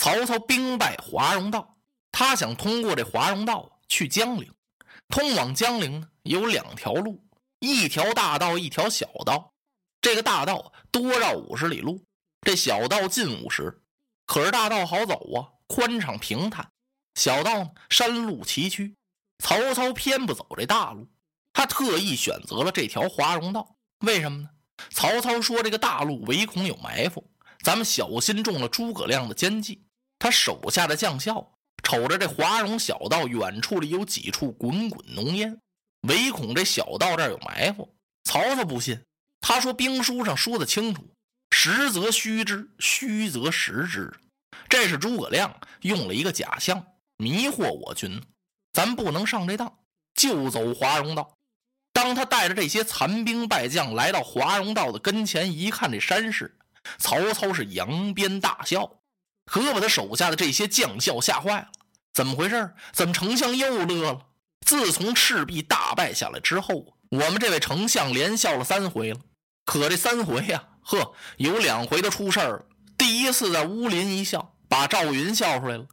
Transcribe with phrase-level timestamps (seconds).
[0.00, 1.76] 曹操兵败华容道，
[2.12, 4.48] 他想通过这华容道去江陵。
[5.08, 7.20] 通往江陵呢，有两条路，
[7.58, 9.52] 一条大道，一条小道。
[10.00, 12.00] 这个大道多绕五十里路，
[12.42, 13.82] 这小道近五十。
[14.24, 16.64] 可是大道好走啊，宽敞平坦；
[17.16, 18.94] 小道呢，山路崎岖。
[19.40, 21.08] 曹操偏不走这大路，
[21.52, 23.74] 他特意选择了这条华容道。
[24.06, 24.48] 为什么呢？
[24.90, 27.28] 曹操说：“这个大路唯恐有埋伏，
[27.64, 29.82] 咱们小心中了诸葛亮的奸计。
[30.18, 35.60] 他手下的将校瞅着这华容小道远处里有几处滚滚浓烟，
[36.08, 37.94] 唯恐这小道这儿有埋伏。
[38.24, 39.00] 曹操不信，
[39.40, 41.08] 他说兵书上说的清楚，
[41.50, 44.12] 实则虚之，虚则实之。
[44.68, 46.84] 这是诸葛亮用了一个假象
[47.16, 48.22] 迷惑我军，
[48.72, 49.78] 咱不能上这当，
[50.14, 51.34] 就走华容道。”
[51.94, 56.56] 当他带着这些残兵败将来到华容道的跟前，一看这山势，
[56.98, 58.97] 曹操是扬鞭大笑，
[59.50, 61.68] 可把他手下的这些将校吓坏了。
[62.12, 62.74] 怎么回事？
[62.92, 64.26] 怎么丞相又乐了？
[64.66, 69.20] 自从赤壁大败下来之后，我们这位丞相连笑了三回了。
[69.64, 72.66] 可这三回呀，呵，有两回都出事儿了。
[72.96, 75.84] 第一次在乌林一笑，把赵云笑出来了；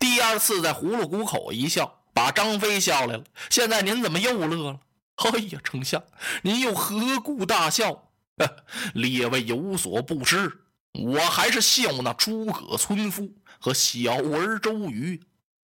[0.00, 3.24] 第二次在葫芦谷口一笑，把张飞笑来了。
[3.50, 4.80] 现在您怎么又乐了？
[5.16, 6.02] 哎呀，丞相，
[6.42, 8.08] 您又何故大笑？
[8.36, 10.63] 呵列位有所不知，
[10.94, 15.20] 我还是笑那诸葛村夫和小儿周瑜，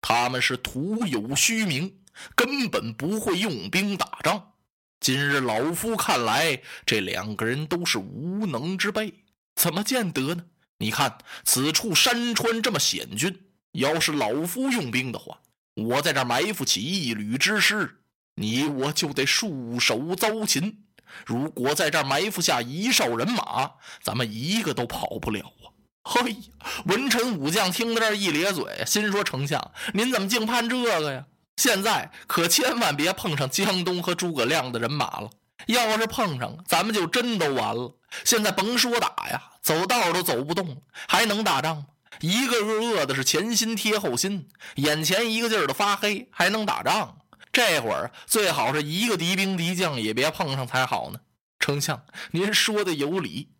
[0.00, 2.00] 他们是徒有虚名，
[2.34, 4.52] 根本不会用兵打仗。
[5.00, 9.14] 今日老夫看来，这两个人都是无能之辈，
[9.54, 10.44] 怎么见得呢？
[10.78, 15.40] 你看此处山川这么险峻，要是老夫用兵的话，
[15.74, 17.98] 我在这埋伏起一旅之师。
[18.34, 20.84] 你我就得束手遭擒。
[21.26, 23.70] 如果在这儿埋伏下一哨人马，
[24.02, 25.66] 咱们一个都跑不了啊！
[26.04, 26.36] 嘿，
[26.86, 31.24] 文臣武将听到这儿一咧嘴，心说：“丞相，您怎么净盼这个呀？
[31.56, 35.30] 现在可千万别碰上江东和诸葛亮的人马了。
[35.66, 37.94] 要是碰上，咱们就真都完了。
[38.24, 41.84] 现在甭说打呀，走道都走不动，还能打仗吗？
[42.20, 47.18] 一个个饿的是前心贴后心，眼前一个劲儿的发黑，还能打仗？”
[47.52, 51.20] 这会儿最好是一个敌兵敌将也别碰上才好呢。
[51.58, 53.50] 丞相，您说的有理。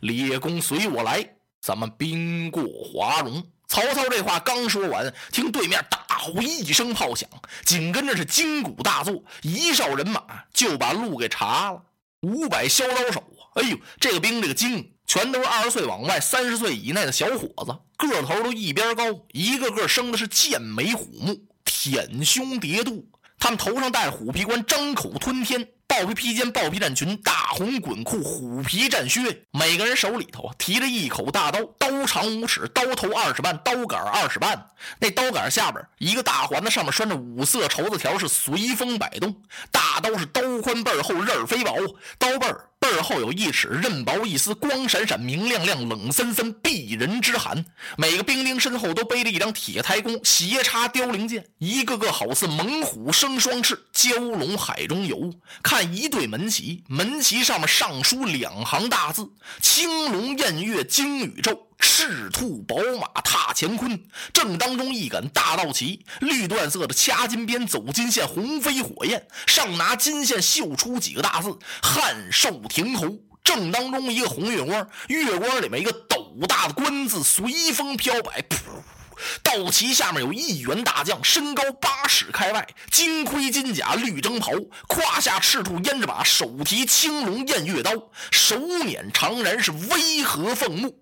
[0.00, 3.46] 列公随我来，咱们兵过华容。
[3.66, 7.28] 曹操这话刚说完，听对面大呼一声炮响，
[7.64, 10.22] 紧跟着是金鼓大作，一哨人马
[10.54, 11.82] 就把路给查了。
[12.22, 13.22] 五百削刀手！
[13.54, 23.06] 哎呦，这个兵这个精，全都是二十岁往外、三十岁以内的小伙子，个头都一边高，一个个生的是剑眉虎目、舔胸叠肚。
[23.38, 25.68] 他们头上戴着虎皮冠，张口吞天。
[25.88, 29.42] 豹皮披肩，豹皮战裙，大红滚裤，虎皮战靴。
[29.52, 34.66] 每个人手里头啊提着一口大刀，刀长五尺，刀头二尺半，刀杆二尺半。
[35.00, 39.34] 那刀杆下边一个大环子，上面拴着五色绸子条，是随风摆动。
[39.72, 41.74] 大刀是刀宽背厚，刃儿飞薄，
[42.18, 47.62] 刀背儿背后有一尺，刃薄一丝，光闪闪，明亮亮，冷森森，避人之寒。
[47.98, 55.30] 每个兵丁身后都背着一张铁胎弓，斜插凋零剑，一个个好似猛虎生双翅，蛟龙海中游。
[55.62, 59.28] 看一对门旗，门旗上面上书两行大字
[59.60, 64.02] ：“青龙偃月惊宇宙，赤兔宝马踏乾坤。”
[64.32, 73.06] 正当中一杆大道旗，绿缎色的掐金边，走金线，红飞火焰，上拿金线绣出几个大字：“汉寿亭侯。”
[73.44, 78.58] 正当中一个红月光，月光里面一个斗大的官字，随风飘摆，噗。
[79.42, 84.52] 道旗下面有一员大将，身高八尺开外，金盔金甲绿征袍，
[84.86, 87.90] 胯下赤兔胭脂马，手提青龙偃月刀，
[88.30, 90.94] 手捻长髯是威和凤目。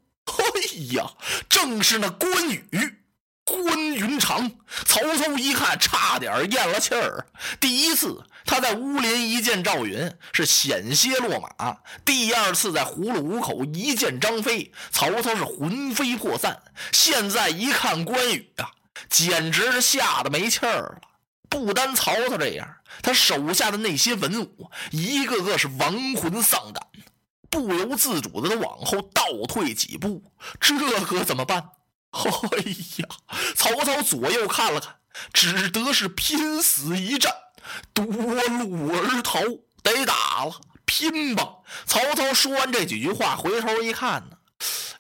[0.56, 1.12] 哎呀，
[1.48, 2.68] 正是那关羽。
[3.44, 4.50] 关云长，
[4.86, 7.24] 曹操一看，差点咽了气儿。
[7.60, 16.60] 第一次他在乌林一见赵云，是险些落马；第二次在葫芦谷口一见张飞，曹操是魂飞魄散。
[16.90, 18.72] 现在一看关羽啊，
[19.08, 21.00] 简直是吓得没气儿了。
[21.48, 22.68] 不单曹操这样，
[23.00, 26.84] 他手下的那些文武，一个个是亡魂丧胆，
[27.56, 30.22] 不由自主的都往后倒退几步。
[30.60, 31.70] 这可怎么办？
[32.12, 32.58] 哎
[32.98, 33.08] 呀！
[33.54, 34.96] 曹操左右看了看，
[35.32, 37.32] 只得是拼死一战，
[37.94, 39.40] 夺路而逃。
[39.82, 41.58] 得打了，拼吧！
[41.86, 44.36] 曹操说完这几句话，回头一看呢，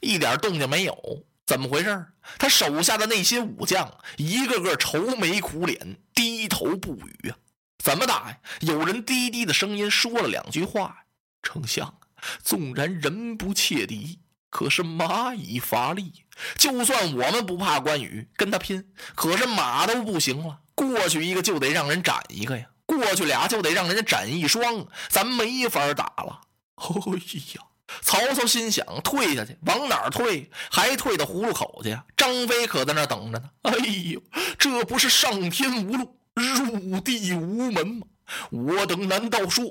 [0.00, 0.96] 一点动静没有。
[1.44, 2.06] 怎么回事？
[2.38, 7.36] 他手下的那些武将，一个个愁眉苦脸，低头不语啊。
[7.82, 8.38] 怎么打呀？
[8.60, 10.96] 有人低低的声音说了两句话
[11.42, 11.98] ：“丞相，
[12.42, 14.18] 纵然人不切敌。”
[14.48, 16.24] 可是马已乏力，
[16.56, 20.60] 就算我们不怕关羽跟他拼，可是马都不行了。
[20.74, 26.40] 过去一个就得让人斩一个呀，过去俩就得让人家斩一双，咱没法打了。
[26.76, 26.86] 哎
[27.54, 27.62] 呀，
[28.00, 30.50] 曹操心想退下去，往哪儿退？
[30.70, 32.04] 还退到葫芦口去呀？
[32.16, 33.50] 张飞可在那等着呢。
[33.62, 33.72] 哎
[34.12, 34.22] 呦，
[34.58, 38.06] 这不是上天无路，入地无门吗？
[38.50, 39.64] 我等难道说？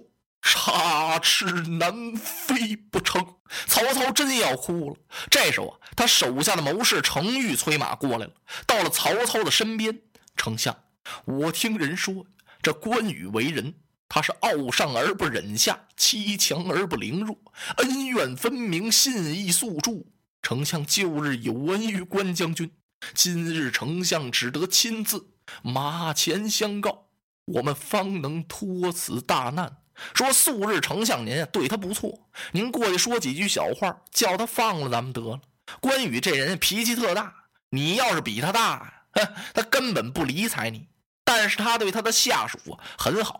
[0.47, 3.35] 插翅难飞不成？
[3.65, 4.95] 曹操真要哭了。
[5.31, 8.31] 这时候啊，他手下的谋士程昱催马过来了，
[8.67, 10.01] 到了曹操的身边。
[10.37, 10.77] 丞相，
[11.25, 12.27] 我听人说，
[12.61, 13.73] 这关羽为人，
[14.07, 17.35] 他是傲上而不忍下，欺强而不凌弱，
[17.77, 20.05] 恩怨分明，信义素著。
[20.43, 22.71] 丞相旧日有恩于关将军，
[23.15, 25.31] 今日丞相只得亲自
[25.63, 27.07] 马前相告，
[27.45, 29.77] 我们方能脱此大难。
[30.13, 35.39] 说素日丞相您对他不错，您过去说几句小话，叫他放了咱们得了。
[35.81, 37.33] 关羽这人脾气特大，
[37.69, 40.87] 你要是比他大，哼，他根本不理睬你。
[41.23, 43.39] 但是他对他的下属很好，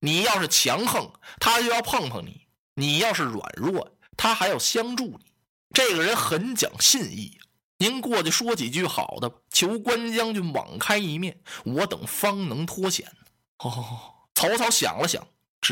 [0.00, 5.26] 你要是强横，他就要碰碰你；你要是软弱，他还要相助你。
[5.72, 7.38] 这个人很讲信义，
[7.78, 13.06] 您过去说几句好的，求关将军网开一面，我等方能脱险。
[13.62, 15.24] 哦，曹操想了想。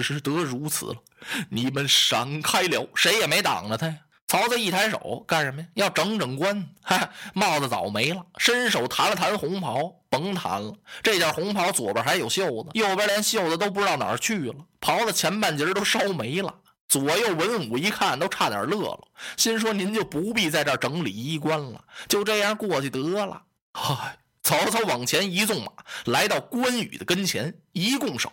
[0.02, 0.96] 只得如此了，
[1.50, 3.96] 你们闪开了，谁也没挡着他呀。
[4.26, 5.66] 曹操一抬手，干什么呀？
[5.72, 10.74] 要整整官，哈，帽子早没了，伸手弹了弹红袍，甭弹了。
[11.02, 16.54] 这件红袍左边还有袖子，右边连袖子都不知道哪儿去了，袍子前半截都烧没了。
[16.88, 19.08] 左右文武一看，都差点乐了，
[19.38, 23.42] 心说您就不必在这儿整理衣冠了，就这样过去得了。
[24.42, 25.72] 曹操往前一纵马，
[26.04, 28.30] 来到关羽的跟前，一拱手，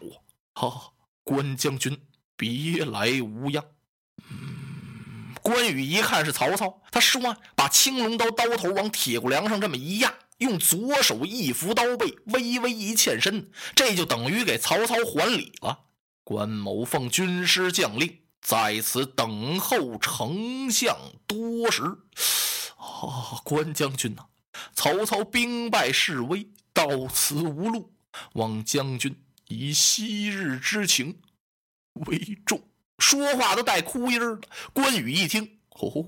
[0.51, 0.91] 好。
[1.25, 1.99] 关将军，
[2.37, 3.65] 别来无恙。
[5.41, 15.79] 关羽一看是曹操，他唰把青龙刀刀头往铁骨梁上这么一压，用左手一扶刀背，微微一欠身，这就等于给曹操还礼了。
[16.23, 20.95] 关某奉军师将令，在此等候丞相
[21.25, 21.81] 多时。
[22.77, 24.25] 啊，关将军呐，
[24.75, 27.91] 曹操兵败势危，到此无路，
[28.33, 29.15] 望将军。
[29.47, 31.21] 以昔日之情
[31.93, 32.67] 为重，
[32.99, 34.39] 说话都带哭音了。
[34.73, 36.05] 关羽一听，哦，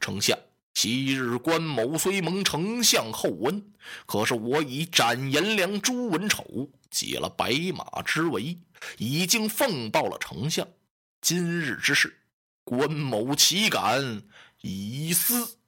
[0.00, 0.38] 丞相，
[0.74, 3.72] 昔日关某虽蒙丞相厚恩，
[4.06, 8.58] 可是我已斩颜良、诛文丑，解了白马之围，
[8.98, 10.66] 已经奉报了丞相。
[11.20, 12.18] 今日之事，
[12.64, 14.22] 关某岂敢
[14.60, 15.58] 以私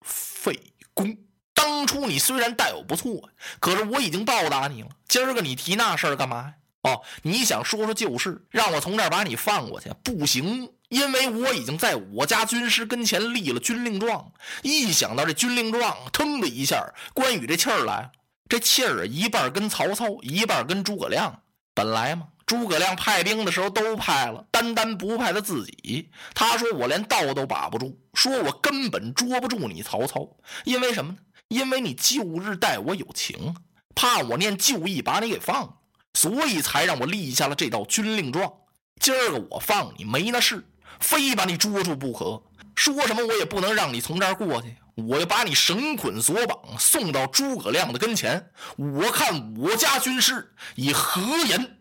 [0.00, 0.58] 废
[0.92, 1.16] 公？
[1.56, 4.88] 当初你虽然待我不错，可是我已经报答你了。
[5.08, 6.54] 今儿个你提那事儿干嘛呀？
[6.82, 9.90] 哦，你想说说旧事，让我从这儿把你放过去？
[10.04, 14.30] 不行，因为我已经在我家军师跟前立了军令状。
[14.62, 18.12] 一想到这军令状，腾的一下，关羽这气儿来了。
[18.48, 21.42] 这气儿一半跟曹操，一半跟诸葛亮。
[21.74, 26.10] 本来嘛，诸葛亮派兵的时候都派了，单单不派他自己。
[26.34, 30.28] 他说我连道都把不住，说我根本捉不住你曹操。
[30.64, 31.18] 因为什么呢？
[31.48, 33.54] 因为你旧日待我有情，
[33.94, 35.76] 怕我念旧义把你给放了，
[36.14, 38.52] 所以才让我立下了这道军令状。
[39.00, 40.66] 今儿个我放你没那事，
[41.00, 42.42] 非把你捉住不可。
[42.74, 48.50] 说什么我也不能让你从这儿过去，我要把你绳捆索绑，送到诸葛亮的跟前。
[48.76, 51.78] 我看我家军师以何言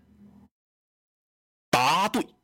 [1.69, 2.34] 答对。